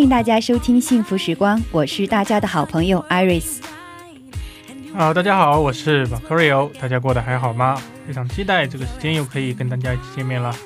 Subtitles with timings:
[0.00, 3.58] 欢迎大家收听《幸福时光》，我是大家的好朋友 Iris。
[4.94, 7.78] 好，大家好，我是 Vacario，大家过得还好吗？
[8.06, 10.56] 非常期待这个时间又可以跟大家一起见面了。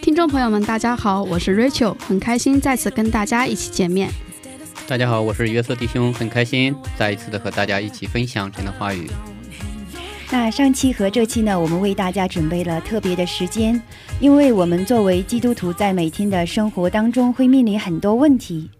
[0.00, 4.08] 听众朋友们，大家好，我是 Rachel，很开心再次跟大家一起见面。
[4.88, 9.10] 大家好，我是约瑟弟兄，很开心再一次的和大家一起分享神的话语。
[10.32, 13.78] 那上期和这期呢，我们为大家准备了特别的时间，
[14.18, 18.70] 因为我们作为基督徒，在每天的生活当中会面临很多问题，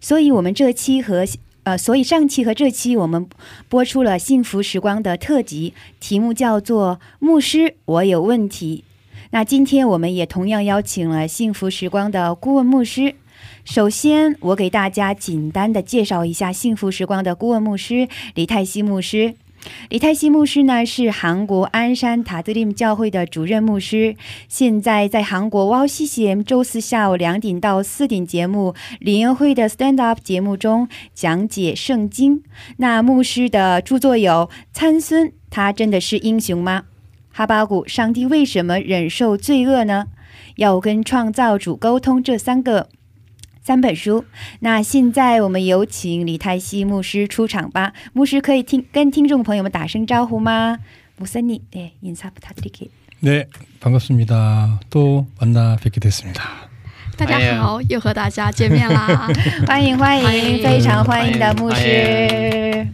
[0.00, 1.26] 所以我们这期和
[1.64, 3.26] 呃，所以上期和这期我们
[3.68, 8.84] 播出了幸福时光的特辑，题目叫做“牧师，我有问题”。
[9.32, 13.16] 那今天我们也同样邀请了幸福时光的顾问牧师。
[13.64, 19.34] 首先，我给大家简单的介绍一下幸福时光的顾问牧师李泰熙牧师。
[19.88, 24.16] 李泰熙牧师呢是韩国鞍山塔德林教会的主任牧师，
[24.48, 32.42] 现在在韩国 Wow CCM 周四下午两点到四点节目联合会的 Stand Up 节目中讲解圣经。
[32.78, 36.84] 那牧师的著作有《参孙》，他真的是英雄吗？
[37.32, 40.06] 哈巴谷，上帝为什么忍受罪恶呢？
[40.56, 42.88] 要跟创造主沟通这三个。
[43.63, 44.25] 三本书，
[44.59, 47.93] 那现在我们有请李泰熙牧师出场吧。
[48.13, 50.77] 牧师可以听跟听众朋友们打声招呼吗？
[51.17, 52.89] 목사님네인사부탁드릴게요
[53.21, 53.47] 네,
[53.79, 54.81] 반갑습니다.
[54.89, 56.43] 또 만나 뵙게 됐습니다.
[57.17, 59.27] 大家好，又和大家见面啦。
[59.65, 62.87] 欢迎欢欢迎，迎非常欢迎的牧欢师。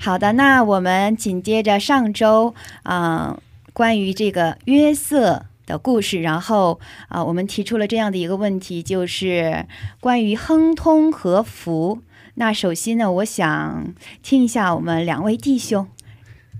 [0.00, 2.54] 好的，那我们紧接着上周，
[2.84, 3.36] 嗯、
[3.72, 9.65] 关于这个约瑟 的故事，然后啊、我们提出了这样的一个问题，就是
[9.99, 12.01] 关于亨通和福。
[12.35, 15.87] 那首先呢，我想听一下我们两位弟兄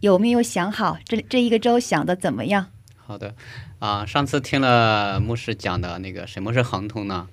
[0.02, 2.68] 有没有想好这这一个周想的怎么样？
[2.96, 3.36] 好的，
[3.80, 7.28] 啊、上次听了牧师讲的那个什么是亨通呢，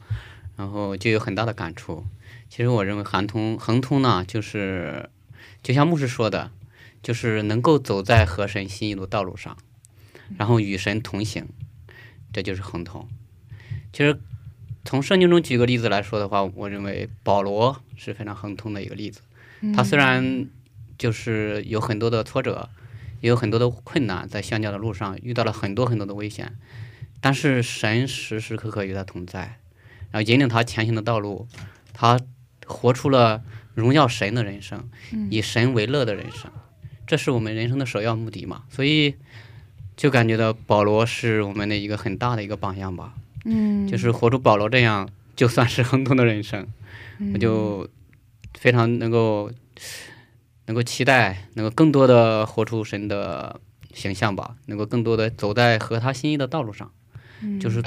[0.57, 2.05] 然后就有很大的感触。
[2.49, 5.11] 其实我认为恒通恒通呢，就是
[5.63, 6.51] 就像牧师说的，
[7.03, 9.57] 就是能够走在合神心意的道路上，
[10.39, 11.47] 然后与神同行，
[12.33, 13.09] 这就是恒通。
[13.93, 14.19] 其实
[14.85, 19.21] 从圣经中举个例子来说的话，我认为保罗是非常恒通的一个例子。
[19.75, 20.47] 他虽然
[20.97, 22.71] 就是有很多的挫折，
[23.21, 26.57] 也有很多的困难，在相交的路上遇到了很多很多的危险，
[27.21, 29.59] 但是神时时刻刻与他同在，
[30.11, 31.47] 然后引领他前行的道路，
[31.93, 32.19] 他
[32.65, 33.43] 活出了
[33.75, 34.89] 荣耀神的人生，
[35.31, 36.51] 以神为乐的人生，
[37.07, 38.65] 这是我们人生的首要目的嘛。
[38.71, 39.17] 所以
[40.01, 43.13] 就感觉到保罗是我们的一个很大的一个榜样吧。
[43.45, 45.07] 嗯，就是活出保罗这样，
[45.37, 46.67] 就算是亨通的人生，
[47.35, 47.87] 我就
[48.55, 49.53] 非常能够
[50.65, 53.61] 能够期待，能够更多的活出神的
[53.93, 56.91] 形象吧，能够更多的走在合他心意的道路上，
[57.61, 57.83] 就是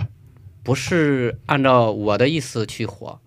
[0.61, 3.19] 不是按照我的意思去活，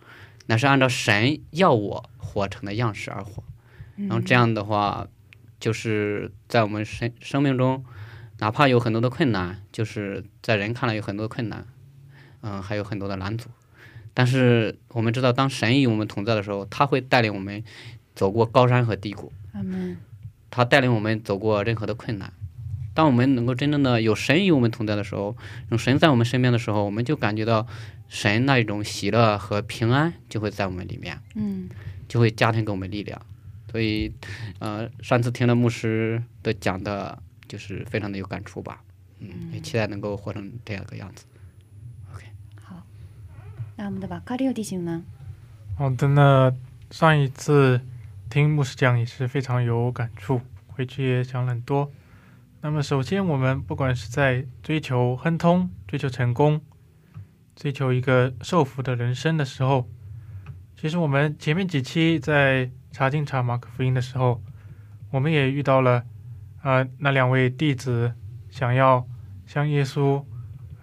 [0.46, 3.42] 那是按照神要我活成的样式而活，
[3.96, 5.08] 然后这样的话，
[5.58, 7.84] 就是在我们生生命中，
[8.38, 11.66] 哪怕有很多的困难，就是在人看来有很多的困难。
[12.42, 13.48] 嗯，还有很多的拦阻。
[14.14, 17.64] 但是我们知道，当神与我们同在的时候，他会带领我们
[18.14, 19.32] 走过高山和低谷。
[20.50, 22.32] 他带领我们走过任何的困难。
[22.94, 25.36] 当我们能够真正的有神与我们同在的时候，
[25.70, 27.66] 有神在我们身边的时候，我们就感觉到
[28.08, 31.68] 神那一种喜乐和平安就会在我们里面，嗯
[32.08, 33.20] 就会加添给我们力量。
[33.70, 34.14] 所以，
[34.60, 38.82] 呃，上次听了牧师的讲的，就是非常的有感触吧。
[39.18, 41.24] 嗯，也期待能够活成这样一个样子。
[42.12, 42.26] OK，
[42.62, 42.86] 好
[43.76, 45.02] 那我们的巴卡利奥弟兄呢？
[45.76, 46.52] 好的，那
[46.90, 47.80] 上一次
[48.28, 51.90] 听牧师讲也是非常有感触，回去也讲了很多。
[52.62, 56.60] 那么首先，我们不管是在追求亨通、追求成功、
[57.54, 59.88] 追求一个受福的人生的时候，
[60.76, 64.42] 其实我们前面几期在查经查马可福音的时候，
[65.10, 66.04] 我们也遇到了
[66.66, 68.12] 呃那两位弟子
[68.50, 69.06] 想要
[69.46, 70.24] 向耶稣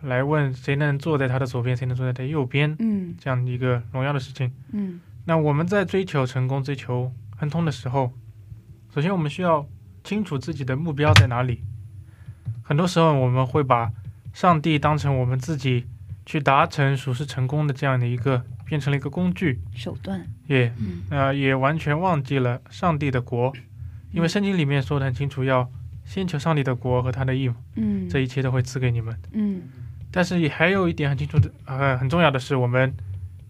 [0.01, 4.49] 来问谁能坐在他的左边，谁能坐在他右边嗯这样一个荣耀的事情。
[4.71, 8.13] 嗯那我们在追求成功、追求亨通的时候，
[8.93, 9.67] 首先我们需要
[10.05, 11.61] 清楚自己的目标在哪里。
[12.61, 13.91] 很多时候我们会把
[14.31, 15.85] 上帝当成我们自己
[16.25, 23.51] 去达成属世成功的这样的一个，变成了一个工具，手段，也嗯呃也完全忘记了上帝的国，
[24.13, 25.69] 因为圣经里面说的很清楚，要
[26.05, 28.07] 先求上帝的国和他的义，嗯。
[28.07, 29.17] 这一切都会赐给你们。
[29.33, 29.61] 嗯。
[30.11, 32.93] 但是也还有一点很清楚的，呃，很重要的是，我们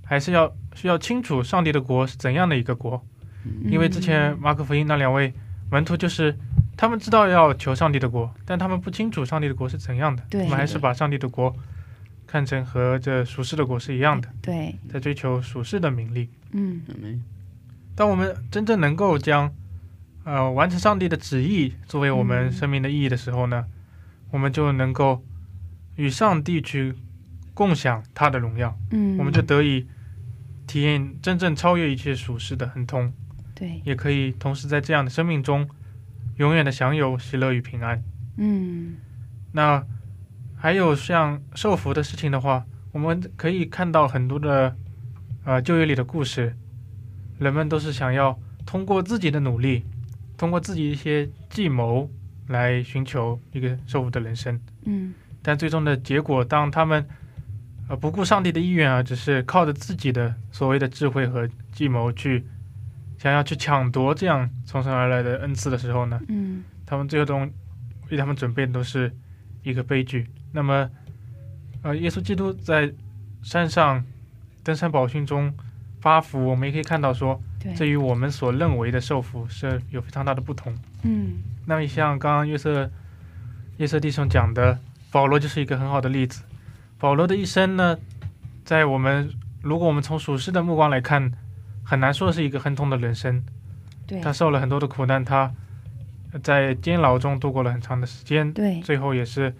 [0.05, 3.05] 还是要需要清楚上帝的国是怎样的一个国，
[3.65, 5.33] 因为之前马可福音那两位
[5.69, 6.37] 门徒就是
[6.77, 10.43] 他们知道要求上帝的国，但他们不清楚上帝的国是怎样的，对。
[10.43, 11.53] 他们还是把上帝的国
[12.25, 16.29] 看成和这属世的国是一样的，对，在追求属世的名利。
[16.51, 16.81] 嗯。
[17.95, 19.53] 当我们真正能够将
[20.23, 22.51] 呃完成上帝的旨意作为我们嗯。
[22.51, 23.65] 生命的意义的时候呢，
[24.31, 25.23] 我们就能够
[25.95, 26.95] 与上帝去
[27.53, 29.87] 共享他的荣耀，嗯，我们就得以
[30.65, 33.13] 体验真正超越一切属世的亨通，
[33.53, 35.69] 对，也可以同时在这样的生命中
[36.37, 38.01] 永远的享有喜乐与平安。
[38.37, 38.95] 嗯。
[39.51, 39.85] 那
[40.55, 44.75] 还有像受福的事情的话，我们可以看到很多的
[45.43, 46.55] 呃旧约里的故事，
[47.37, 49.85] 人们都是想要通过自己的努力，
[50.37, 52.09] 通过自己一些计谋
[52.47, 55.13] 来寻求一个受福的人生，嗯。
[55.41, 57.05] 但最终的结果，当他们
[57.89, 62.45] 呃不顾上帝的意愿啊，只是靠着自己的所谓的智慧和计谋去
[63.17, 66.63] 想要去抢夺这样从神而来的恩赐的时候呢，嗯。
[66.85, 67.37] 他们最后都
[68.09, 69.11] 为他们准备的都是
[69.63, 70.27] 一个悲剧。
[70.51, 70.89] 那么，
[71.81, 72.93] 呃，耶稣基督在
[73.41, 74.03] 山上
[74.63, 75.51] 登山宝训中
[75.99, 77.41] 发福，我们也可以看到说，
[77.75, 80.73] 这，与我们所认为的受福是有非常大的不同。
[81.03, 82.89] 嗯那么，像刚刚约瑟
[83.77, 84.77] 约瑟弟兄讲的，
[85.11, 86.43] 保罗就是一个很好的例子。
[86.99, 87.97] 保罗的一生呢，
[88.65, 89.29] 在我们
[89.61, 91.31] 如果我们从属世的目光来看，
[91.83, 93.43] 很难说是一个亨通的人生。
[94.05, 95.51] 对，他受了很多的苦难，他
[96.41, 99.53] 在监牢中度过了很长的时间，对最后也是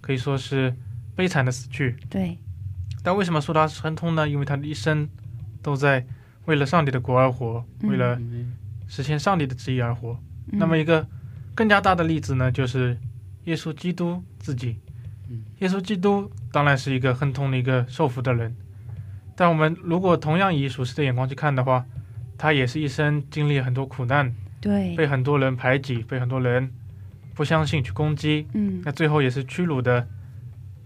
[0.00, 0.74] 可以说是
[1.14, 1.96] 悲惨的死去。
[2.10, 2.36] 对，
[3.02, 4.28] 但为什么说他是亨通呢？
[4.28, 5.08] 因为他的一生
[5.62, 6.04] 都在
[6.46, 8.20] 为了上帝的国而活，嗯为了
[8.88, 10.18] 实现上帝的旨意而活。
[10.50, 10.58] 嗯。
[10.58, 11.06] 那么一个
[11.54, 12.96] 更加大的例子呢，就是
[13.44, 14.78] 耶稣基督自己。
[15.28, 15.42] 嗯。
[15.58, 18.54] 耶稣基督当然是一个亨通的一个受福的人，
[19.34, 21.84] 但我们如果同样以属世的眼光去看的话，
[22.38, 26.70] 他也是一生经历很多苦难，对，被很多人排挤，被很多人
[27.34, 28.80] 不相信去攻击，嗯。
[28.84, 30.06] 那最后也是屈辱的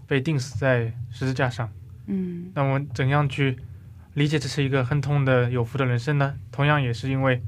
[0.07, 1.69] 被钉死在十字架上。
[2.07, 2.51] 嗯。
[2.55, 3.57] 那我们怎样去
[4.13, 6.35] 理解这是一个亨通的有福的人生呢？
[6.51, 7.41] 同样也是因为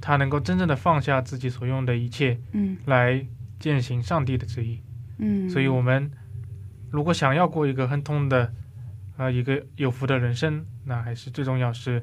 [0.00, 3.26] 他能够真正的放下自己所用的一切，嗯来
[3.58, 4.80] 践行上帝的旨意。
[5.18, 6.10] 嗯，所以，我们
[6.90, 8.52] 如果想要过一个亨通的，
[9.16, 12.02] 呃，一个有福的人生，那还是最重要是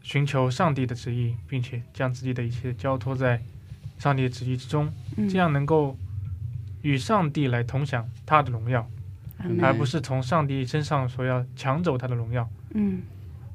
[0.00, 3.42] 寻求上帝的旨意，并且将自己的一切交托在
[3.98, 5.98] 上帝的旨意之中，嗯这样能够
[6.82, 8.88] 与上帝来同享他的荣耀，
[9.60, 12.48] 而不是从上帝身上所要抢走他的荣耀。
[12.74, 13.02] 嗯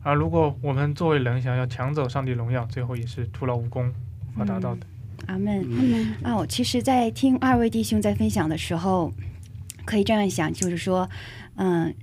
[0.01, 3.93] 而如果我们作为人想要抢走上帝荣耀，最后也是徒劳无功，
[4.33, 4.81] 无法达到的。
[5.27, 5.57] 阿门。
[5.57, 6.15] 阿门。
[6.23, 9.13] 哦，其实，在听二位弟兄在分享的时候，
[9.83, 11.09] 可以这样想，就是说，
[11.55, 11.93] 嗯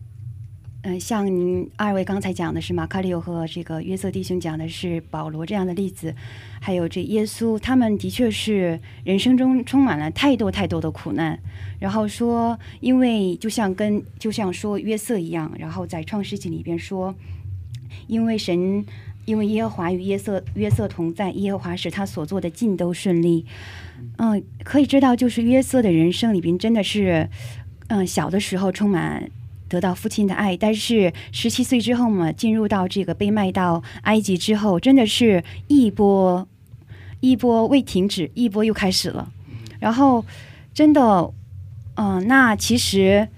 [0.89, 6.15] 嗯，像您二位刚才讲的是马卡里奥和这个约瑟弟兄讲的是保罗这样的例子，
[6.61, 11.37] 还有这耶稣，他们的确是人生中充满了太多太多的苦难。
[11.81, 17.13] 然后说，因为就像跟就像说约瑟一样，然后在创世纪里边说，
[18.07, 18.87] 因为神。
[19.25, 23.45] 因为耶和华与约瑟约瑟同在，耶和华使他所做的尽都顺利。
[24.19, 27.29] 嗯，可以知道，就是约瑟的人生里边真的是，
[27.89, 29.29] 嗯，小的时候充满
[29.69, 36.47] 得到父亲的爱，但是十七岁之后嘛，进入到这个被卖到埃及之后，真的是一波
[37.21, 39.31] 一波未停止，一波又开始了。
[39.79, 40.25] 然后，
[40.73, 41.33] 真的，
[41.95, 43.29] 嗯、那其实。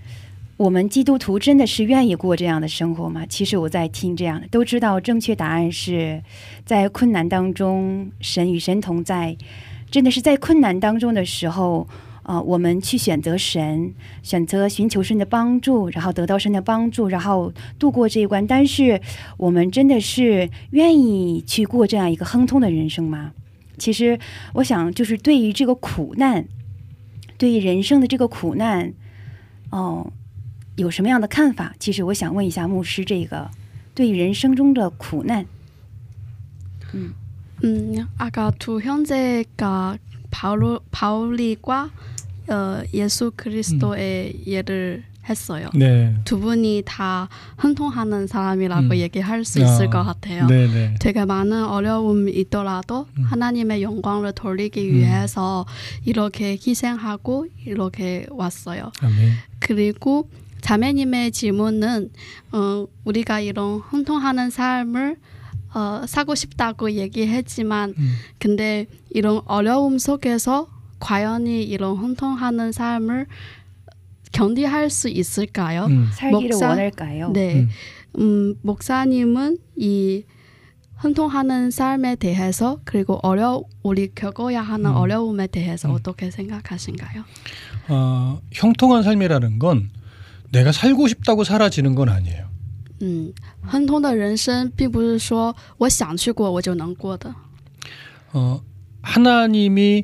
[0.59, 3.25] 我们基督徒真的是愿意过这样的生活吗？
[3.29, 6.21] 其实我在听这样的，都知道正确答案是
[6.65, 9.37] 在困难当中，神与神同在。
[9.89, 11.87] 真的是在困难当中的时候，
[12.28, 18.48] 呃，我们去选择神，选择寻求神的帮助，然后得到神的帮助，然后度过这一关。
[18.48, 19.02] 但是，
[19.38, 23.34] 我们真的是愿意去过这样一个亨通的人生吗？
[23.78, 24.18] 其实，
[24.54, 26.46] 我想就是对于这个苦难，
[27.38, 28.94] 对于人生的这个苦难，
[29.72, 30.14] 哦、
[30.78, 31.76] 有什么样的看法？
[31.78, 33.50] 其实我想问一下牧师，这个
[33.94, 35.46] 对于人生中的苦难，
[37.64, 39.98] 음, 아까 두 형제가
[40.30, 41.90] 바울 바울이과
[42.49, 45.69] 어, 예수 그리스도의 예를 했어요.
[45.75, 46.15] 네.
[46.25, 48.97] 두 분이 다亨통하는 사람이라고 음.
[48.97, 50.47] 얘기할 수 있을 아, 것 같아요.
[50.47, 50.95] 네네.
[51.01, 53.25] 되게 많은 어려움이 있더라도 음.
[53.25, 54.95] 하나님의 영광을 돌리기 음.
[54.95, 55.67] 위해서
[56.05, 58.91] 이렇게 희생하고 이렇게 왔어요.
[59.01, 59.33] 아멘.
[59.59, 62.11] 그리고 자매님의 질문은
[62.53, 65.17] 어, 우리가 이런 흥통하는 삶을
[65.75, 68.13] 어, 사고 싶다고 얘기했지만 음.
[68.39, 70.69] 근데 이런 어려움 속에서
[71.00, 73.28] 과연이 이런 흥통하는 삶을
[74.32, 75.86] 견디할 수 있을까요?
[75.86, 76.10] 음.
[76.14, 76.70] 살기를 목사?
[76.70, 77.32] 원할까요?
[77.32, 77.56] 네.
[77.56, 77.70] 음.
[78.20, 80.24] 음, 목사님은 이
[80.96, 84.96] 흥통하는 삶에 대해서 그리고 어려 우리 겪어야 하는 음.
[84.96, 85.96] 어려움에 대해서 음.
[85.96, 87.24] 어떻게 생각하신가요?
[87.90, 89.90] 어, 형통한 삶이라는 건
[90.52, 92.54] 내가 살고 싶다고 사라지는 건 아니에요.
[93.02, 93.34] 嗯，
[93.68, 97.34] 亨通的人生并不是说我想去过我就能过的。
[98.32, 98.62] 어,
[99.02, 100.04] 하나님이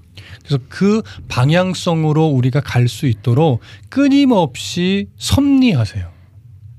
[0.42, 6.16] 그래서 그 방향성으로 우리가 갈 수 있도록 끊임없이 섭리하세요.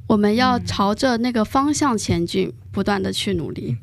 [0.08, 3.76] 我们要朝着那个方向前进，不断的去努力。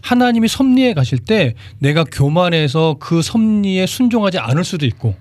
[0.00, 5.14] 하나님이 섭리해 가실 때 내가 교만해서 그 섭리에 순종하지 않을 수도 있고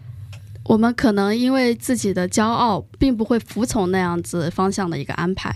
[0.63, 5.51] 我们可能因为自己的骄傲，并不会服从那样子方向的一个安排。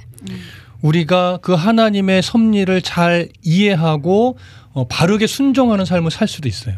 [0.81, 4.37] 우리가 그 하나님의 섭리를 잘 이해하고
[4.73, 6.77] 어, 바르게 순종하는 삶을 살 수도 있어요.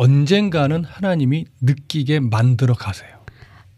[0.00, 3.16] 언젠가는 하나님이 느끼게 만들어 가세요.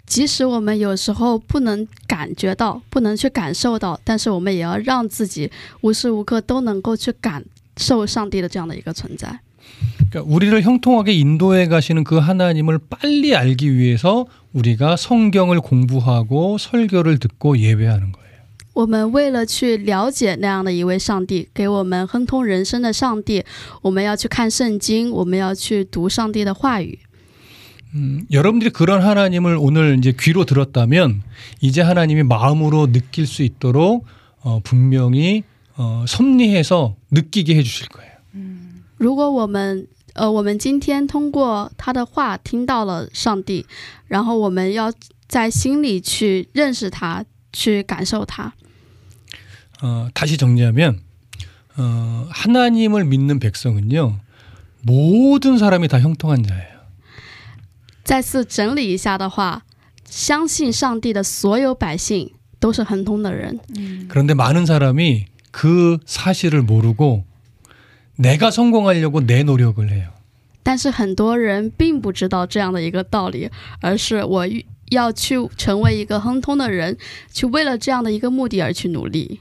[0.07, 5.50] 即使我们有时候不能感觉到，不能去感受到，但是我们也要让自己
[5.83, 7.45] 无时无刻都能够去感
[7.76, 9.40] 受上帝的这样的一个存在。
[10.11, 17.59] 그러니까 우리를 형통하게 인도해 가시는 그 하나님을 빨리 알기 위해서 우리가 성경을 공부하고 설교를 듣고
[17.59, 18.22] 예배하는 거예요.
[18.75, 23.45] 我们为了去了解那样的一位上帝，给我们亨通人生的上帝，
[23.83, 26.99] 我们要去看圣经，我们要去读上帝的话语。
[27.95, 31.23] 음, 여러분들이 그런 하나님을 오늘 이제 귀로 들었다면
[31.61, 34.05] 이제 하나님이 마음으로 느낄 수 있도록
[34.43, 35.43] 어, 분명히
[35.76, 38.12] 어, 섭리해서 느끼게 해주실 거예요.
[38.97, 43.64] 如果我们呃，我们今天通过他的话听到了上帝，
[44.07, 44.93] 然后我们要
[45.26, 48.52] 在心里去认识他，去感受他。
[49.83, 51.00] 어, 다시 정리하면
[51.76, 54.19] 어, 하나님을 믿는 백성은요
[54.83, 56.78] 모든 사람이 다 형통한 자예요.
[58.05, 59.62] 再次整理一下的话，
[60.05, 63.61] 相信上帝的所有百姓都是亨通的人，
[64.09, 67.25] 그런데 많은 사람이 그 사실을 모르고
[68.17, 70.11] 내가 성공하려고 내 노력을 해요.
[70.62, 73.50] 但是很多人并不知道这样的一个道理，
[73.81, 74.47] 而是我
[74.90, 76.97] 要去成为一个亨通的人，
[77.33, 79.40] 去为了这样的一个目的而去努力。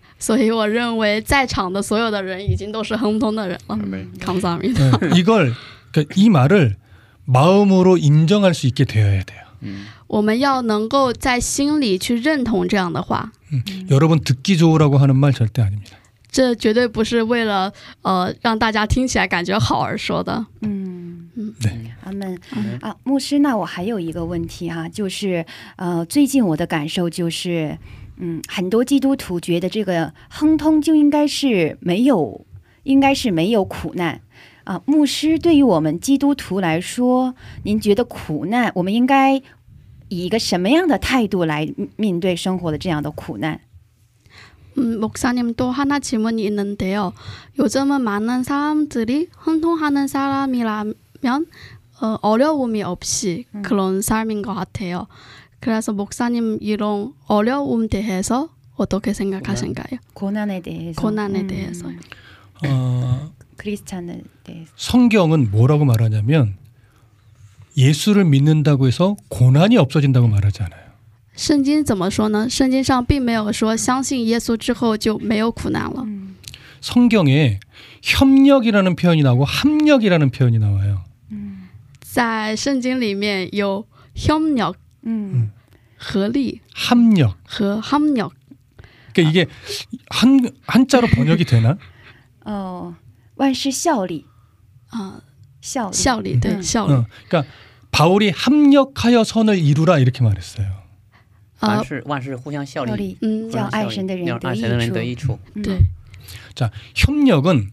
[0.20, 3.76] 所以我认为在场的所有的人已经都是亨通的人了。
[3.76, 4.06] 네.
[4.20, 4.98] 감사합니다.
[4.98, 5.52] 네, 이걸
[5.92, 6.76] 그러니까 이 말을
[7.24, 9.44] 마음으로 인정할 수 있게 되어야 돼요.
[10.06, 13.32] 我们要能够在心里去认同这样的话，
[13.90, 15.96] 여러분 듣기 좋으라고 하는 말 절대 아닙니다.
[16.30, 20.46] 这绝对不是为了呃让大家听起来感觉好而说的。
[20.60, 21.72] 嗯嗯对
[22.04, 25.44] 阿门嗯啊，牧师，那我还有一个问题哈、就是
[25.76, 27.76] 呃，最近我的感受就是，
[28.20, 32.46] 嗯，很多基督徒觉得这个亨通就应该是没有，
[32.82, 34.22] 应该是没有苦难
[34.64, 34.80] 啊。
[34.86, 39.36] 牧师，对于我们基督徒来说，您觉得苦难，我们应该
[40.08, 43.60] 以一个什么样的态度来面对生活的这样的苦难？
[44.78, 47.12] 음, 목사님 또 하나 질문이 있는데요.
[47.58, 50.94] 요즘은 많은 사람들이亨통하는 사람이라면
[52.00, 55.06] 어, 어려움이 없이 그런 삶인 것 같아요.
[55.60, 59.98] 그래서 목사님 이런 어려움 대해서 어떻게 생각하신가요?
[60.14, 61.00] 고난에 대해서.
[61.00, 61.88] 고난에 음, 대해서.
[62.66, 64.70] 어, 크리스찬에 대해서.
[64.76, 66.56] 성경은 뭐라고 말하냐면
[67.76, 70.86] 예수를 믿는다고 해서 고난이 없어진다고 말하지 않아요.
[71.36, 72.48] 圣经怎么说呢？
[72.48, 76.02] 圣经上并没有说相信耶稣之后就没有苦难了。
[76.02, 76.36] 음,
[76.80, 77.60] 성경에
[78.02, 81.02] 협력이라는 표현이 나오고 합력이라는 표현이 나와요.
[82.00, 85.50] 在圣经里面有 협력 음,
[85.98, 87.36] 合力 합력.
[87.48, 88.32] 和 합력，
[89.14, 89.46] 그러니까 이게
[90.10, 91.78] 한 한자로 번역이 되나?
[92.44, 92.94] 어,
[93.36, 94.24] 万事效力,
[94.90, 95.20] 啊、
[95.62, 96.92] 效力.效力对嗯效力。
[96.92, 97.50] 어, 그러니까
[97.90, 100.84] 바울이 합력하여 선을 이루라 이렇게 말했어요.
[101.60, 105.38] 呃凡，事万事互相效效力，力,嗯互相效力叫爱神的人让得爱神的人得益处。
[105.54, 105.70] 益处。
[105.70, 105.86] 对，
[106.54, 107.70] 자, 협력은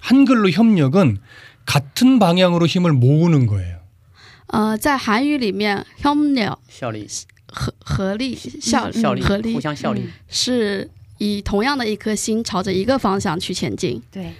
[0.00, 1.18] 한글로 협력은
[1.64, 3.75] 같은 방향으로 힘을 모으는 거예요.
[4.48, 7.08] 呃，在韩语里面，협력 效力，
[7.48, 10.08] 合合力效效力，合力互相效力。
[10.28, 14.02] 是以同样的一颗心朝着一个方向去前进。
[14.12, 14.32] 对，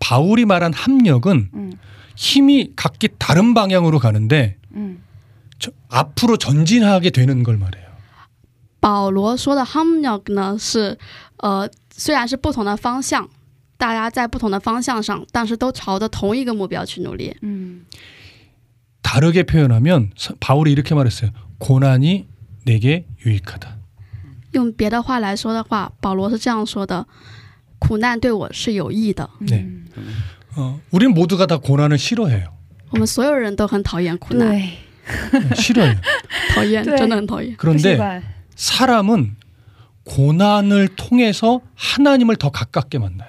[0.00, 1.72] 바울이 말한 합력은 음,
[2.16, 5.02] 힘이 각기 다른 방향으로 가는데 음,
[5.58, 7.84] 저- 앞으로 전진하게 되는 걸 말해요.
[8.80, 10.98] 保罗说的 협력 呢，是
[11.38, 13.28] 呃，虽然是不同的方向，
[13.78, 17.34] 大家在不同的方向上，但是都朝着同一个目标去努力。
[17.42, 17.80] 음,
[19.02, 21.30] 다르게 표현하면 서- 바울이 이렇게 말했어요.
[21.58, 22.26] 고난이
[22.64, 23.76] 내게 유익하다.
[24.52, 27.06] 用别的话来说的话，保罗是这样说的：
[27.78, 29.28] 苦难对我是有益的。
[29.40, 29.66] 네.
[30.56, 32.52] 어, 우리는 모두가 다 고난을 싫어해요.
[32.90, 34.70] 我们所有人都很讨厌苦难，对，
[35.32, 35.96] 네, 싫어해요.
[36.54, 37.54] 讨厌，对真的很讨厌。
[37.56, 38.22] 不喜 그런데 欢
[38.54, 39.36] 사람은
[40.04, 43.28] 고난을 통해서 하나님을 더 가깝게 만나요.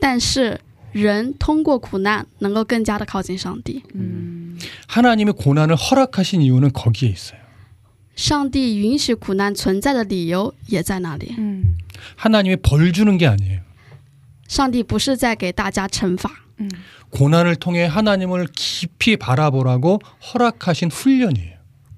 [0.00, 0.58] 但是
[0.92, 3.82] 人通过苦难能够更加的靠近上帝。
[3.94, 4.37] 음,
[4.86, 7.40] 하나님이 고난을 허락하신 이유는 거기에 있어요.
[8.16, 11.34] 上帝允许苦难存在的理由也在那里。
[11.36, 11.76] 음,
[12.16, 13.60] 하나님이 벌 주는 게 아니에요.
[14.46, 16.68] 上帝不是在给大家惩罚， 음,
[17.10, 20.00] 고난을 통해 하나님을 깊이 바라보라고
[20.32, 21.54] 허락하신 훈련이에요.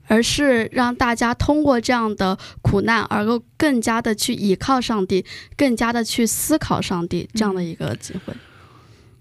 [0.09, 5.25] 而是让大家通过这样的苦难，而够更加的去倚靠上帝，
[5.57, 8.33] 更加的去思考上帝这样的一个机会。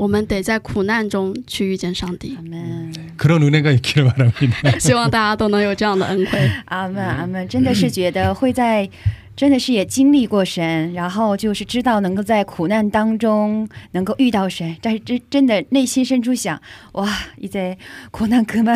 [0.00, 2.42] 我们得在苦难中去遇见上帝阿。
[2.42, 4.78] 门， 그런 은혜가 있기를 바랍니다.
[4.78, 6.50] 希望大家都能有这样的恩惠。
[6.66, 8.88] 阿门，阿门，真的是觉得会在。
[9.36, 16.58] 真的是也经历过神，然后就是知道能够在苦难当中能够遇到神，但是真真的内心深处想，
[16.92, 17.76] 哇，一在
[18.10, 18.74] 苦难可慢，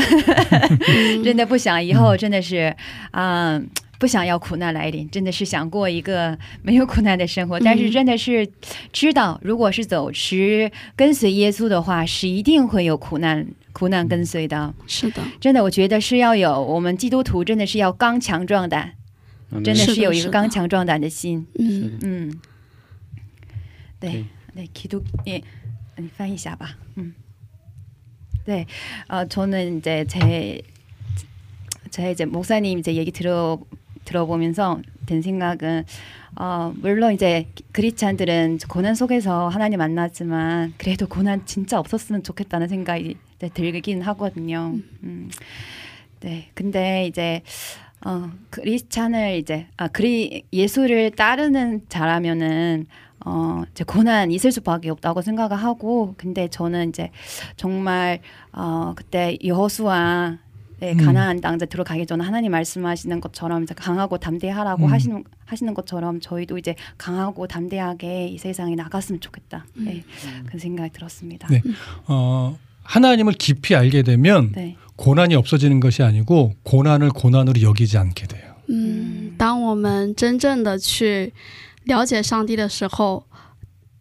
[1.24, 2.76] 真的不想以后真的是
[3.12, 3.59] 啊、
[3.98, 7.61] 不想要苦难来临，真的是想过一个没有苦难的生活。
[7.61, 8.50] 但是真的是
[8.92, 14.72] 知道，如果是走持跟随耶稣的话，是一定会有苦难苦难跟随的。
[14.87, 18.94] 是的，真的，我觉得是要有我们基督徒真的是要刚强壮胆，
[19.50, 21.46] 真的是的是有一个是的刚强壮胆的心。
[21.59, 22.40] 嗯，嗯，
[24.00, 24.24] 对对
[24.55, 25.44] 对，基督也，
[25.96, 26.79] 你翻译一下吧。
[26.94, 27.12] 嗯，
[28.46, 28.66] 对，
[29.09, 30.62] 呃，저는이제제제
[32.12, 33.59] 이제 목사님 이제 얘기 들어
[34.06, 35.84] 들어보면서 든 생각은
[36.38, 43.50] 어, 물론 이제 그리스찬들은 고난 속에서 하나님 만났지만 그래도 고난 진짜 없었으면 좋겠다는 생각이 네,
[43.50, 44.76] 들긴 하거든요.
[45.04, 45.30] 음.
[46.22, 47.41] 네, 근데 이제
[48.06, 52.88] 어, 크리스찬을 이제 아 그리 예수를 따르는 자라면은
[53.26, 57.10] 어 이제 고난 있을 수밖에 없다고 생각을 하고 근데 저는 이제
[57.56, 58.20] 정말
[58.52, 60.38] 어 그때 여호수아
[60.81, 60.96] 네, 음.
[60.96, 64.90] 가나안 땅에 들어가기 전에 하나님 말씀하시는 것처럼 이제 강하고 담대하라고 음.
[64.90, 69.66] 하시는 하시는 것처럼 저희도 이제 강하고 담대하게 이 세상에 나갔으면 좋겠다.
[69.74, 70.03] 네,
[70.46, 71.48] 그런 생각이 들었습니다.
[71.48, 71.61] 네.
[72.07, 74.76] 어, 하나님을 깊이 알게 되면 네.
[74.96, 78.50] 고난이 없어지는 것이 아니고 고난을 고난으로 여기지 않게 돼요.
[78.70, 81.33] 嗯，当我们真正的去
[81.85, 83.26] 了解上帝的时候，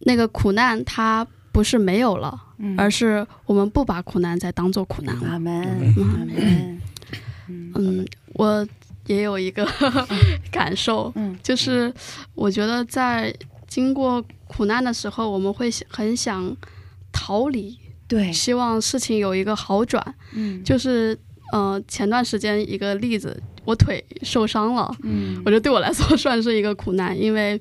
[0.06, 2.37] 那个苦难它 不是没有了，
[2.77, 5.41] 而是我们不把苦难再当做苦难了。
[7.47, 8.67] 嗯，我
[9.07, 9.65] 也有一个
[10.51, 11.95] 感受，嗯，就是
[12.35, 13.33] 我觉得在
[13.69, 16.57] 经过苦难的时候，我们会很想
[17.13, 20.03] 逃离，对，希望事情有一个好转。
[20.33, 21.17] 嗯，就是
[21.53, 23.41] 呃，前段时间一个例子。
[23.65, 25.41] 我腿受伤了，嗯。
[25.45, 27.61] 我觉得对我来说 算是一个苦难，因为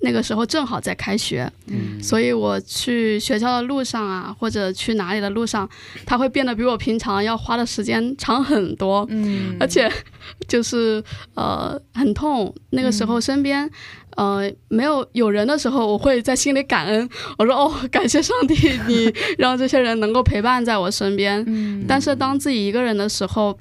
[0.00, 2.02] 那个时候正好在开学，嗯。
[2.02, 5.68] 所以我去学校的路上啊，或者去哪里的路上，
[6.04, 9.06] 它会变得比我平常要花的时间长很多。
[9.10, 9.56] 嗯。
[9.60, 9.90] 而且。
[10.48, 11.02] 就是
[11.34, 13.70] 呃很痛，那个时候身边、
[14.16, 18.54] 呃没有有人的时候，我会在心里感恩，我说哦感谢上帝，
[18.88, 21.42] 你 让这些人能够陪伴在我身边。
[21.46, 21.84] 嗯。
[21.86, 23.56] 但是当自己一个人的时候，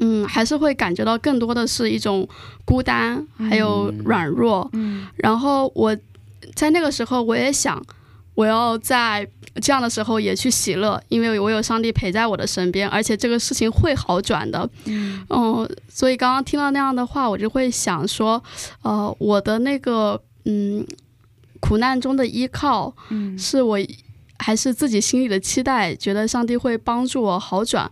[0.00, 2.28] 嗯，还是会感觉到更多的是一种
[2.64, 4.68] 孤单，还有软弱。
[4.72, 5.96] 嗯然后我
[6.54, 7.82] 在那个时候，我也想，
[8.34, 9.26] 我要在
[9.60, 14.68] 这样的时候也去喜乐，因为我有上帝陪在我的身边，而且这个事情会好转的。
[14.84, 18.42] 嗯嗯，所以刚刚听到那样的话，我就会想说，
[18.82, 20.86] 呃，我的那个嗯
[21.60, 23.78] 苦难中的依靠，嗯是我
[24.38, 27.90] 还是自己心里的期待，觉得上帝会帮助我好转。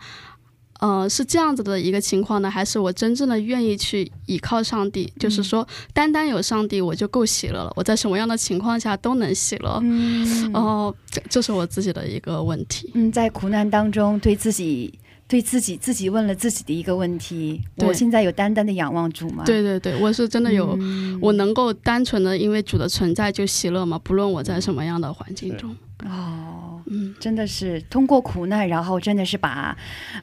[0.81, 5.11] 呃，是这样子的一个情况呢，还是我真正的愿意去倚靠上帝？
[5.19, 7.73] 就是说，单单有上帝我就够喜乐了。
[7.77, 9.79] 我在什么样的情况下都能喜乐。
[9.83, 12.91] 嗯哦、这这是我自己的一个问题。
[12.95, 14.93] 嗯，在苦难当中，对自己
[15.29, 19.45] 对自己自己问了自己的一个问题：我现在有单单的仰望主吗？
[19.47, 23.99] 对对对，我是真的有，嗯我能够单纯的因为主的存在就喜乐吗？
[24.03, 25.75] 不论我在什么样的环境中。
[26.05, 29.75] 哦，嗯，真的是通过苦难，然后真的是把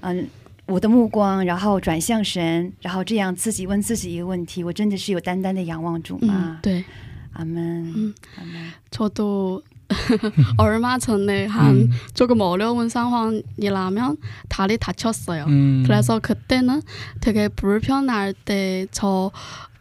[0.01, 0.27] 嗯。
[0.71, 6.83] 我的目光，然后转向神，然后这样自己问自己一个问题：我真的是有单单的仰望主嗯吗？，对，
[7.33, 8.71] 阿门，嗯阿门。
[8.89, 9.61] 저도
[10.57, 11.91] 얼마 전에 한 음.
[12.13, 14.17] 조금 어려운 상황이라면
[14.49, 15.45] 다리 다쳤어요.
[15.47, 15.83] 음.
[15.85, 16.81] 그래서 그때는
[17.19, 19.31] 되게 불편할 때 저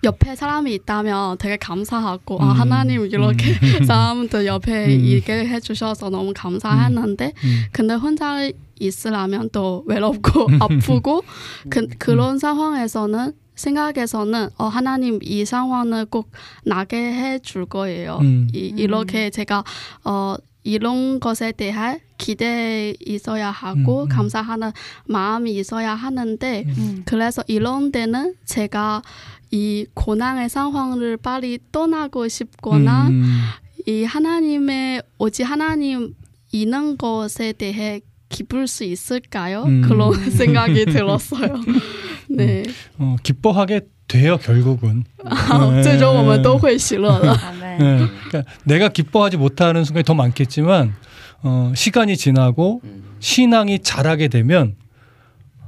[0.03, 2.61] 옆에 사람이 있다면 되게 감사하고 아 음.
[2.61, 3.85] 하나님 이렇게 음.
[3.85, 5.05] 사람들 옆에 음.
[5.05, 7.63] 있게 해주셔서 너무 감사했는데 음.
[7.73, 11.23] 근데 혼자 있으려면 또 외롭고 아프고
[11.69, 16.31] 그, 그런 상황에서는 생각에서는 어, 하나님 이 상황을 꼭
[16.65, 18.19] 나게 해 줄 거예요.
[18.23, 18.49] 음.
[18.53, 19.65] 이, 이렇게 제가
[20.05, 24.09] 어, 이런 것에 대한 기대 있어야 하고 음, 음.
[24.09, 24.73] 감사하는
[25.07, 27.03] 마음이 있어야 하는데 음.
[27.07, 29.03] 그래서 이런 데는 제가
[29.51, 33.23] 이 고난의 상황을 빨리 떠나고 싶거나 음.
[33.87, 36.15] 이 하나님의 오직 하나님
[36.53, 39.64] 있는 것에 대해 기쁠 수 있을까요?
[39.64, 39.82] 음.
[39.82, 41.62] 그런 생각이 들었어요.
[42.30, 42.64] 네,
[42.98, 45.04] 어, 기뻐하게 돼요 결국은.
[45.24, 47.32] 아, 最终我们都会喜乐的。
[47.32, 47.80] 阿门。
[47.82, 50.94] 예, 그러니까 내가 기뻐하지 못하는 순간이 더 많겠지만
[51.44, 53.04] 어, 시간이 지나고 음.
[53.20, 54.76] 신앙이 자라게 되면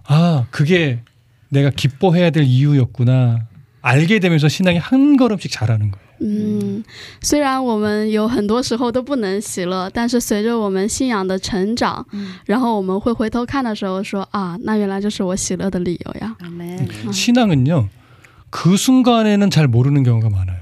[0.05, 1.01] 아 그게
[1.49, 3.39] 내가 기뻐해야 될 이유였구나
[3.81, 6.07] 알게 되면서 신앙이 한 걸음씩 자라는 거예요.
[6.21, 6.83] 嗯，
[7.21, 16.35] 虽然我们有很多时候都不能喜乐，但是随着我们信仰的成长，嗯然后我们会回头看的时候说啊，那原来这是我喜乐的理由呀。
[16.39, 16.87] 阿门。
[17.11, 17.89] 신앙은요
[18.49, 20.61] 그 순간에는 잘 모르는 경우가 많아요.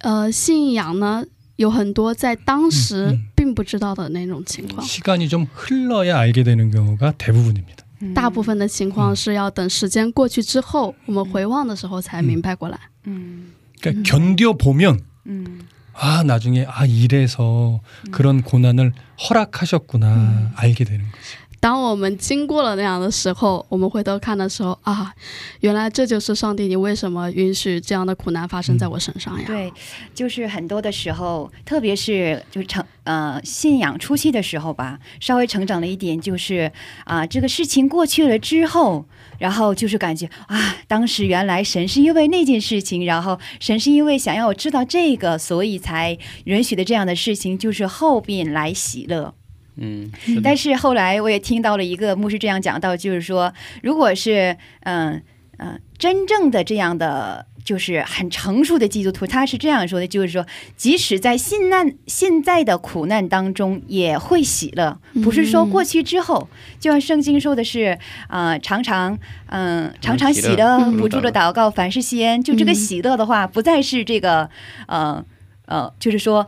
[0.00, 1.24] 呃，信仰呢
[1.56, 7.84] 有很多在当时嗯嗯并不知道的那种情况， 시간이 좀 흘러야 알게 되는 경우가 대부분입니다.
[8.00, 12.78] 嗯大部分的情况是要等时间过去之后，我们回望的时候才明白过来。
[13.04, 18.93] 嗯 그러니까 견뎌 보면 嗯아 나중에 아 이래서 그런 고난을
[19.29, 21.17] 허락하셨구나 알게 되는 거죠.
[21.59, 25.13] 当我们经过了那样的时候，我们回头看的时候啊，
[25.59, 29.43] 原来这就是上帝，你为什么允许这样的苦难发生在我身上呀？
[29.45, 29.71] 对，
[30.15, 36.71] 就是很多的时候，特别是就成呃信仰初期的时候吧，稍微成长了一点，就是
[37.03, 39.05] 啊、这个事情过去了之后，
[39.37, 49.33] 然后就是感觉啊，当时原来神是因为那件事情，然后神是因为想要我知道这个，所以才允许的这样的事情，就是后边来喜乐。
[49.79, 55.13] 嗯，是但是后来我也听到了一个牧师这样讲到，就是说，如果是嗯
[55.57, 57.45] 嗯、呃真正的这样的。
[57.61, 60.43] 就是很成熟的基督徒，他是这样说的，就是说，
[60.75, 69.15] 即使在信难现在的苦难当中，也会喜乐，不是说过去之后，就像圣经说的是，呃，常常，
[69.47, 72.41] 嗯、常常喜乐，嗯不住的祷告，凡事谢恩。
[72.41, 74.49] 就这个嗯喜乐的话，不再是这个，
[74.87, 75.23] 呃
[75.67, 76.47] 呃，就是说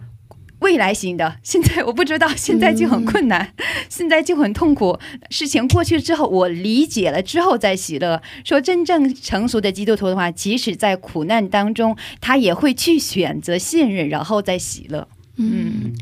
[0.61, 1.37] 未来型的。
[1.43, 3.53] 现在我不知道，现在就很困难，
[3.89, 4.99] 现在就很痛苦。
[5.31, 8.23] 事情过去之后，我理解了之后再喜乐。
[8.43, 15.07] 说真正成熟的基督徒的话，即使在苦难当中，他也会去选择信任，然后再喜乐。
[15.39, 15.95] 음,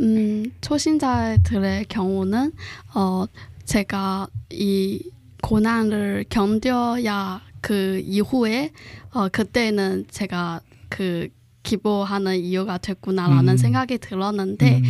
[0.00, 2.52] 음, 초신자들의 경우는
[2.94, 3.26] 어
[3.64, 5.00] 제가 이
[5.40, 8.72] 고난을 견뎌야 그 이후에
[9.12, 11.28] 어 그때는 제가 그
[11.67, 13.57] 기도하는 이유가 됐구나라는 음.
[13.57, 14.83] 생각이 들었는데 음.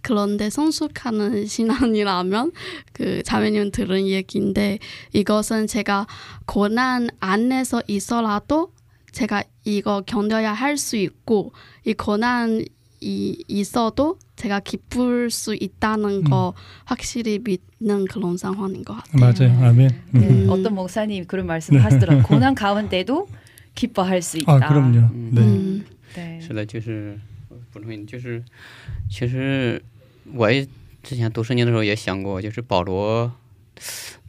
[0.00, 2.50] 그런데 성숙하는 신앙이라면
[2.92, 4.78] 그 자매님 들은 얘기인데
[5.12, 6.06] 이것은 제가
[6.44, 8.72] 고난 안에서 있어라도
[9.12, 11.52] 제가 이거 견뎌야 할 수 있고
[11.84, 12.64] 이 고난
[13.00, 19.20] 이 있어도 제가 기쁠 수 있다는 거 확실히 믿는 그런 상황인 것 같아요.
[19.20, 19.68] 맞아요.
[19.68, 19.90] 아멘.
[20.14, 20.20] 음.
[20.20, 20.46] 네, 음.
[20.50, 22.24] 어떤 목사님 그런 말씀 하시더라고요.
[22.26, 23.28] 고난 가운데도
[23.74, 24.52] 기뻐할 수 있다.
[24.52, 24.98] 아 그럼요.
[25.12, 25.30] 음.
[25.84, 25.93] 네.
[26.40, 27.18] 是的，就是
[27.72, 28.42] 补充一点，就是
[29.10, 29.82] 其实
[30.32, 30.66] 我也
[31.02, 33.32] 之前读圣经的时候也想过，就是保罗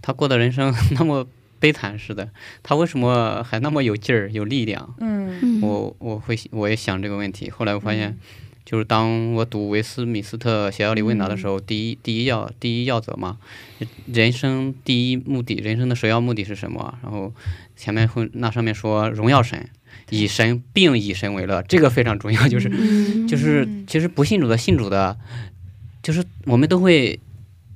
[0.02, 1.28] 他过的人生 那么
[1.60, 2.30] 悲惨似的，
[2.62, 4.95] 他为什么还那么有劲儿、有力量？
[5.00, 7.50] 嗯,我我会我也想这个问题。
[7.50, 8.17] 后来我发现，
[8.65, 13.38] 就是当我读维斯米斯特学校里问答的时候，第一第一要第一要则嘛，
[14.06, 17.00] 人生第一目的，人生的首要目的是什么？
[17.02, 17.34] 然后
[17.76, 19.69] 前面会那上面说荣耀神，
[20.10, 25.17] 以神并以神为乐，这个非常重要，就是 음, 就是其实不信主的、信主的，
[26.01, 27.19] 就是我们都会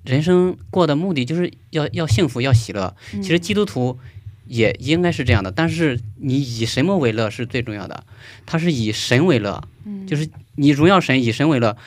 [0.04, 2.96] 人生过的目的就是要要幸福、要喜乐。
[3.12, 3.98] 其实基督徒
[4.46, 8.04] 也应该是这样的，但是你以什么为乐是最重要的，
[8.46, 9.64] 他是以神为乐，
[10.08, 11.78] 就是你荣耀神，以神为乐。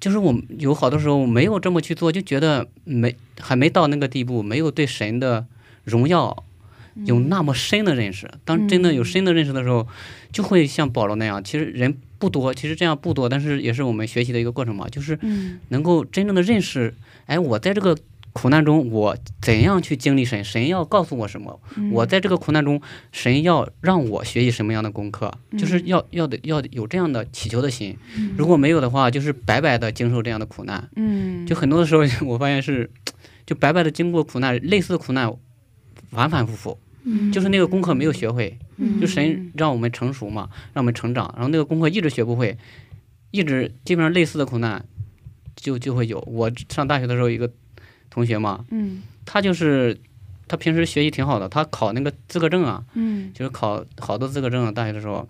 [0.00, 5.44] 就是我有好多时候没有这么去做，就觉得没还没到那个地步，没有对神的
[5.82, 6.44] 荣耀
[7.04, 8.30] 有那么深的认识。
[8.44, 9.86] 当真的有深的认识的时候，
[10.32, 11.42] 就会像保罗那样。
[11.42, 16.94] 其实人不多，其实这样不多，但是也是我们学习的一个过程嘛，就是嗯能够真正的认识，
[17.26, 17.96] 哎，我在这个
[18.32, 20.44] 苦难中，我怎样去经历神？
[20.44, 21.60] 神要告诉我什么？
[21.92, 22.80] 我在这个苦难中，
[23.10, 25.32] 神要让我学习什么样的功课？
[25.58, 27.96] 就是要要的要有这样的祈求的心。
[28.36, 30.88] 如果没有的话，就是白白的经受这样的苦难。
[30.94, 32.90] 嗯，就很多的时候， 我发现是，
[33.46, 35.32] 就白白的经过苦难，类似的苦难，
[36.10, 38.58] 反反复复， 음, 就是那个功课没有学会。
[38.76, 42.56] 嗯就神让我们成熟嘛，让我们成长，然后那个功课一直学不会，
[43.32, 44.84] 一直基本上类似的苦难
[45.56, 46.20] 就就会有。
[46.28, 47.50] 我上大学的时候，一个
[48.08, 49.98] 同学嘛，嗯他就是
[50.46, 55.28] 他平时学习挺好的，他考那个资格证啊，嗯就是考好多资格证啊，大学的时候，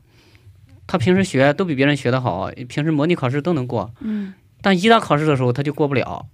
[0.87, 6.27] 他平时学都比别人学得好，平时模拟考试都能过，嗯，但一到考试的时候他就过不了。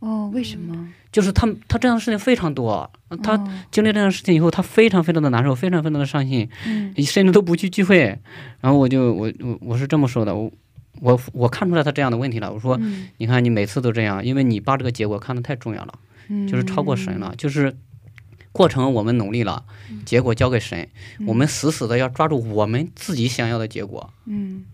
[0.00, 0.88] 哦，为什么？
[1.10, 2.88] 就是他他这样的事情非常多，
[3.22, 8.18] 他哦经历这样的事情以后，他非常非常的难受，非常非常的伤心，嗯甚至都不去聚会。
[8.60, 10.52] 然后我就我我我是这么说的，我
[11.00, 12.52] 我我看出来他这样的问题了。
[12.52, 15.94] 我说，嗯你看你每次都这样，因为你把这个结果看得太重要了，
[16.28, 17.74] 嗯就是超过神了，就是
[18.52, 19.64] 过程我们努力了，
[20.04, 20.88] 结果交给神，
[21.26, 24.64] 我们死死的要抓住我们自己想要的结果，嗯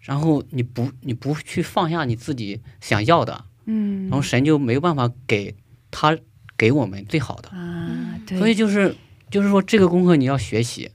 [0.00, 5.54] 然后你不你不去放下你自己想要的，嗯，然后神就没有办法给
[5.90, 6.16] 他
[6.56, 7.50] 给我们最好的。
[7.50, 8.96] 啊，对，所以就是
[9.30, 10.90] 就是说，这个功课你要学习。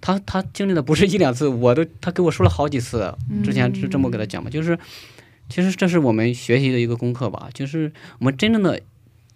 [0.00, 3.14] 他他经历的不是一两次，我都他给我说了好几次。
[3.42, 4.78] 之前是这么给他讲嘛，就是
[5.48, 7.48] 其实这是我们学习的一个功课吧。
[7.54, 8.78] 就是我们真正的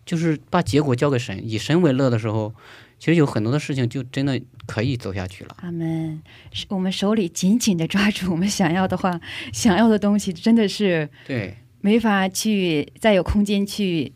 [0.05, 2.55] 就是把结果交给神，以神为乐的时候，
[2.99, 5.57] 其实有很多的事情就真的可以走下去了。
[5.61, 6.23] 阿门。
[6.69, 9.19] 我们手里紧紧的抓住我们想要的话，
[9.55, 14.13] 想要的东西，真的是对，没法去再有空间去，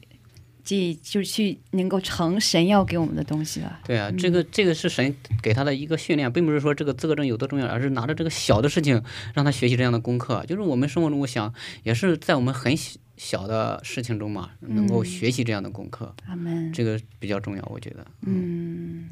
[0.65, 3.81] 这就去能够成神要给我们的东西了。
[3.85, 9.03] 对啊，这个这个是神给他的一个训练，并不是说这个资格证有多重要，而是拿着这个小的事情
[9.35, 10.45] 让他学习这样的功课。
[10.47, 16.73] 就是我们生活中，我想也是在我们很小小的事情中嘛，能够学习这样的功课，阿门。
[16.73, 18.05] 这个比较重要，我觉得。
[18.23, 19.11] 嗯，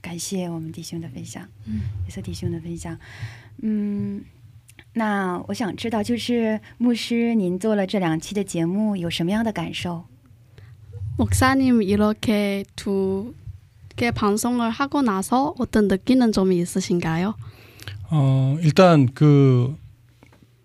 [0.00, 2.98] 感谢我们弟兄的分享，嗯，也是弟兄的分享，
[3.60, 4.24] 嗯，
[4.93, 10.05] 那我想知道，就是牧师，您做了这两期的节目，有什么样的感受？
[11.17, 13.33] 목사님 이렇게 두
[13.95, 17.33] 개 방송을 하고 나서 어떤 느끼는 점이 있으신가요?
[18.11, 19.75] 어, 일단 그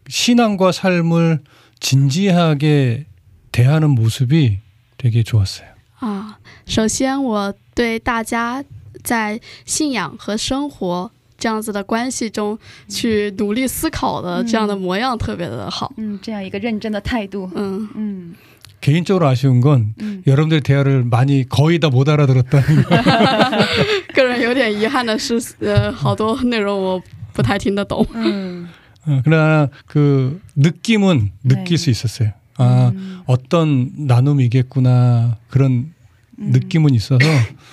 [0.06, 1.42] 신앙과 삶을
[1.80, 3.06] 진지하게
[3.50, 4.58] 대하는 모습이
[4.98, 5.68] 되게 좋았어요.
[6.00, 8.62] 啊，首先我对大家
[9.02, 15.92] 在信仰和生活 这样子的关系中去努力思考的这样的模样特别的好。
[15.96, 18.34] 嗯，这样一个认真的态度，嗯，嗯
[18.80, 20.22] 개인적으로 아쉬운 건 음.
[20.26, 22.96] 여러분들 대화를 많이 거의 다 못 알아들었다는 거.
[24.14, 28.06] 个人有点遗憾的是，呃，好多内容我不太听得懂。
[28.14, 28.68] 嗯
[29.04, 31.76] 어, 그러나 그 느낌은 느낄 네.
[31.76, 32.32] 수 있었어요.
[32.56, 35.92] 아, 음, 어떤 나눔이겠구나 그런
[36.38, 36.50] 음.
[36.52, 37.24] 느낌은 있어서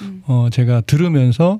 [0.01, 0.23] 음.
[0.25, 1.59] 어, 제가 들으면서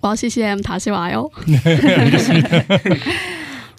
[0.00, 1.30] 我要谢谢 M 塔西瓦哟。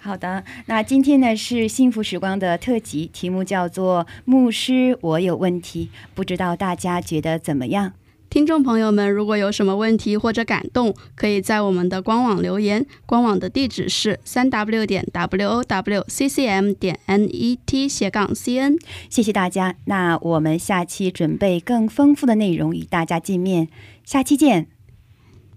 [0.02, 7.92] 好的，那今天呢是幸福时光的特辑，题目叫做《牧师我有问题》，不知道大家觉得怎么样？
[8.28, 18.78] 听众朋友们，如果有什么问题或者感动，可以在我们的官网留言，官网的地址是三 W 点 W O W C C M 点 N E T 斜杠 C N。
[19.08, 23.68] 谢谢大家，那我们下期准备更丰富的内容与大家见面，
[24.04, 24.71] 下期见。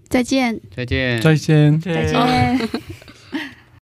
[0.08, 0.60] 再见。
[0.74, 1.20] 再见。
[1.20, 1.80] 再见。
[1.80, 2.68] 再见。